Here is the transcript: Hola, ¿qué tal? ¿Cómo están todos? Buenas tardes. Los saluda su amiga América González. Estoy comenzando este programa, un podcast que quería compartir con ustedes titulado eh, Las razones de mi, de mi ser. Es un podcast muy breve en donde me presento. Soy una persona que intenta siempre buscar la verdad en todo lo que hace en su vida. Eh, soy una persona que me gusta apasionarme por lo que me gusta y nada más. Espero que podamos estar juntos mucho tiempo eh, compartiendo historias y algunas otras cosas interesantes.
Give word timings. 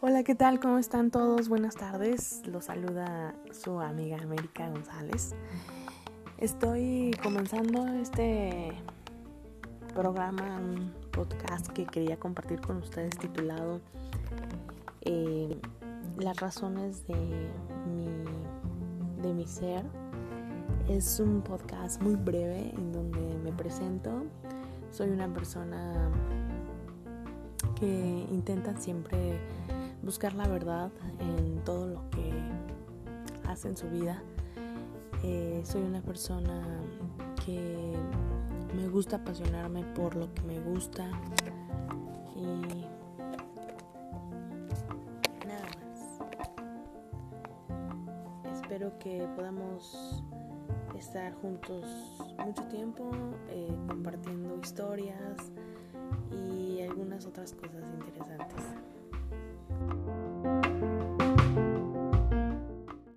Hola, 0.00 0.22
¿qué 0.22 0.34
tal? 0.34 0.60
¿Cómo 0.60 0.78
están 0.78 1.10
todos? 1.10 1.48
Buenas 1.48 1.76
tardes. 1.76 2.42
Los 2.46 2.64
saluda 2.64 3.34
su 3.52 3.80
amiga 3.80 4.18
América 4.18 4.68
González. 4.68 5.34
Estoy 6.36 7.16
comenzando 7.22 7.86
este 7.94 8.72
programa, 9.94 10.58
un 10.58 10.92
podcast 11.10 11.68
que 11.68 11.86
quería 11.86 12.18
compartir 12.18 12.60
con 12.60 12.78
ustedes 12.78 13.16
titulado 13.16 13.80
eh, 15.02 15.58
Las 16.18 16.38
razones 16.38 17.06
de 17.06 17.48
mi, 17.86 19.22
de 19.22 19.32
mi 19.32 19.46
ser. 19.46 19.84
Es 20.88 21.18
un 21.18 21.40
podcast 21.40 22.02
muy 22.02 22.16
breve 22.16 22.74
en 22.76 22.92
donde 22.92 23.38
me 23.42 23.52
presento. 23.52 24.24
Soy 24.90 25.08
una 25.10 25.32
persona 25.32 26.10
que 27.74 28.26
intenta 28.30 28.76
siempre 28.76 29.38
buscar 30.04 30.34
la 30.34 30.46
verdad 30.46 30.90
en 31.18 31.62
todo 31.64 31.86
lo 31.88 32.10
que 32.10 32.32
hace 33.48 33.68
en 33.68 33.76
su 33.76 33.88
vida. 33.88 34.22
Eh, 35.22 35.62
soy 35.64 35.82
una 35.82 36.02
persona 36.02 36.62
que 37.44 37.96
me 38.76 38.88
gusta 38.88 39.16
apasionarme 39.16 39.82
por 39.94 40.14
lo 40.16 40.32
que 40.34 40.42
me 40.42 40.60
gusta 40.60 41.08
y 42.36 42.86
nada 45.46 45.66
más. 45.80 46.20
Espero 48.52 48.98
que 48.98 49.26
podamos 49.36 50.22
estar 50.98 51.32
juntos 51.34 51.86
mucho 52.44 52.62
tiempo 52.64 53.10
eh, 53.48 53.74
compartiendo 53.88 54.58
historias 54.62 55.52
y 56.30 56.82
algunas 56.82 57.24
otras 57.26 57.54
cosas 57.54 57.84
interesantes. 57.98 58.93